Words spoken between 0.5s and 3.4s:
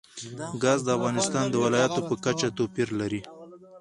ګاز د افغانستان د ولایاتو په کچه توپیر لري.